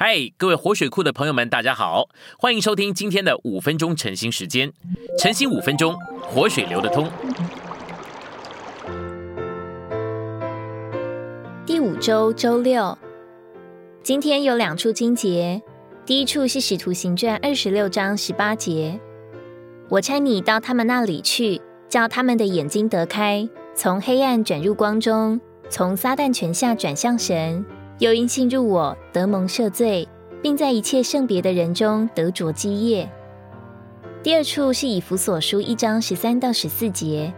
[0.00, 2.08] 嗨，各位活水库的朋友们，大家好，
[2.38, 4.72] 欢迎收听今天的五分钟晨兴时间。
[5.18, 7.10] 晨兴五分钟，活水流得通。
[11.66, 12.96] 第五周周六，
[14.00, 15.60] 今天有两处经节。
[16.06, 19.00] 第一处是使徒行传二十六章十八节
[19.90, 27.66] ：“我差你到他们那里去，叫他们的眼睛得开，从黑暗转入光中，从撒旦权下转向神。”
[27.98, 30.06] 又因信入我得蒙赦罪，
[30.40, 33.10] 并在一切圣别的人中得着基业。
[34.22, 37.32] 第二处是以弗所书一章十三到十四节：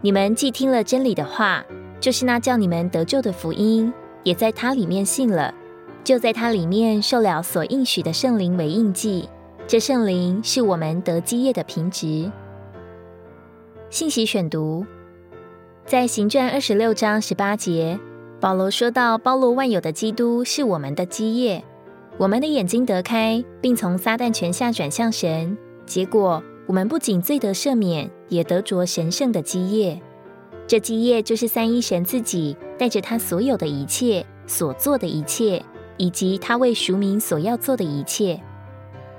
[0.00, 1.64] 你们既听了真理的话，
[2.00, 3.92] 就是那叫你们得救的福音，
[4.24, 5.54] 也在它里面信了，
[6.04, 9.28] 就在它里面受了所应许的圣灵为印记。
[9.66, 12.30] 这圣灵是我们得基业的凭据。
[13.90, 14.84] 信息选读
[15.86, 17.98] 在行传二十六章十八节。
[18.40, 21.64] 保罗说到：“包罗万有的基督是我们的基业，
[22.16, 25.58] 我们的眼睛得开，并从撒旦权下转向神。
[25.84, 30.00] 结果，我们不仅罪得赦免，也得着神圣的基业。
[30.68, 35.60] 这基业就是三一神自己带着他所有的一切所做的一切，
[35.96, 38.40] 以及他为赎民所要做的一切。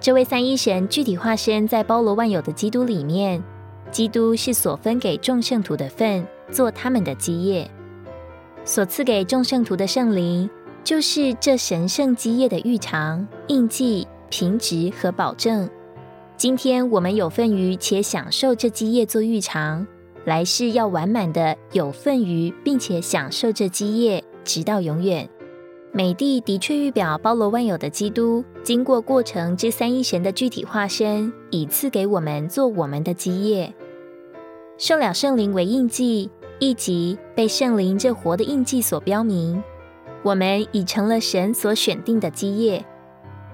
[0.00, 3.42] 这位三一神具体化身在包罗万有的基督里面，
[3.90, 7.70] 基督是所分给众圣徒的份，做他们的基业。”
[8.64, 10.48] 所赐给众圣徒的圣灵，
[10.84, 15.68] 就是这神圣基业的预尝、印记、凭值和保证。
[16.36, 19.86] 今天我们有份于且享受这基业做预尝，
[20.24, 25.28] 来世要完满的有份于，并且享受这基业，直到永远。
[25.92, 33.74] 美帝的确预表包罗万有的基督，经过过程之三一神的具体化身，以赐给我们做我们的基业，
[34.78, 36.30] 受了圣灵为印记。
[36.62, 39.60] 一级被圣灵这活的印记所标明，
[40.22, 42.84] 我们已成了神所选定的基业。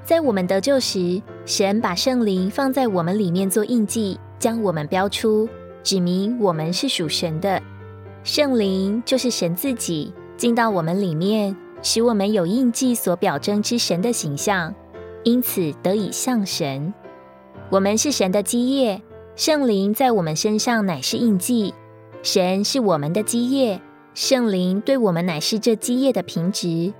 [0.05, 5.49] 在我们得救时，神把圣灵放在我们里面做印记，将我们标出，
[5.83, 7.63] 指明我们是属神的。
[8.25, 14.75] 圣灵就是神自己进到我们里面，使我们有印记所表征之神的形象，
[15.25, 16.93] 因此得以像神。
[17.71, 19.01] 我们是神的基业，
[19.35, 21.73] 圣灵在我们身上乃是印记。
[22.23, 23.81] 神是我们的基业，
[24.13, 26.93] 圣灵对我们乃是这基业的凭值。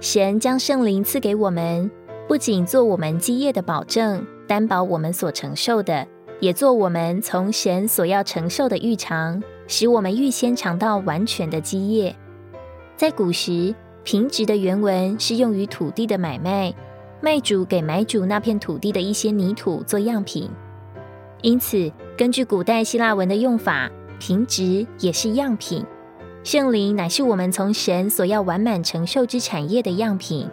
[0.00, 1.90] 神将圣灵赐给我们，
[2.28, 6.06] 不仅做我们基业的保证，担保我们所承受的，
[6.40, 12.14] 也做我们从神所要承受的预尝，使我们预先尝到完全的基业。
[12.96, 16.74] 在古时，凭值的原文是用于土地的买卖，
[17.22, 20.50] 卖主给买主那片土地的一些泥土做样品。
[21.40, 23.90] 因此，根据古代希腊文的用法。
[24.18, 25.84] 平直也是样品，
[26.44, 30.48] 圣灵乃是我们从神所要完满承受之产业的样品。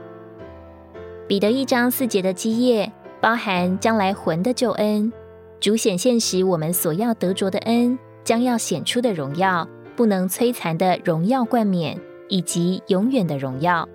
[1.28, 2.91] 彼得一章四节的基业
[3.22, 5.12] 包含将来魂的救恩，
[5.59, 11.97] 主显现时我们所要得着的恩，将要显出的荣耀，不能摧残的荣耀冠冕，
[12.28, 13.88] 以及永远的荣耀。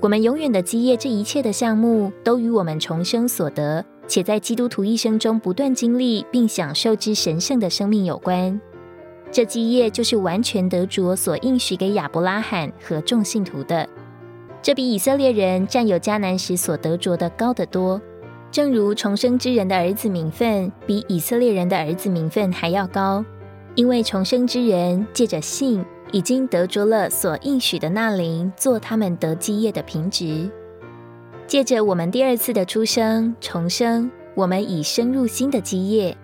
[0.00, 8.60] 我们永远的基业，这一切的项目都与我们重生所得，且在基督徒一生中不断经历并享受之神圣的生命有关。
[9.30, 13.88] 这基业就是完全得着所应许给亚伯拉罕和众信徒的，
[14.62, 18.00] 这比以色列人占有迦南时所得着的高得多。
[18.50, 23.22] 正如重生之人的儿子名分比以色列人的儿子名分还要高，
[23.74, 30.50] 因为重生之人借着信已经得着了所应许的那灵，做他们得基业的凭值。
[31.46, 36.16] 借着我们第二次的出生重生，我们已升入新的基业，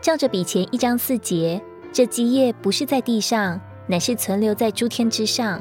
[0.00, 1.60] 照着比前一章四节。
[1.92, 5.60] 这基业不是在地上，乃是存留在诸天之上。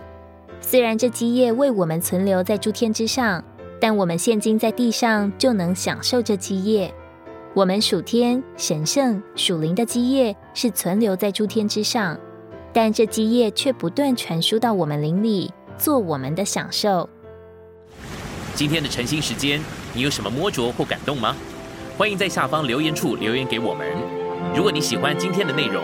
[0.60, 3.44] 虽然这基业为我们存留在诸天之上，
[3.80, 6.94] 但我们现今在地上就能享受这基业。
[7.54, 12.18] 我们属天、神圣、属灵的基业是存留在诸天之上，
[12.74, 17.08] 但这基业却不断传输到我们灵里，做我们的享受。
[18.54, 19.62] 今天的晨兴时间，
[19.94, 21.36] 你有什么摸着或感动吗？
[21.98, 23.88] 欢迎在下方留言处留言给我们。
[24.54, 25.84] 如果你喜欢今天的内容，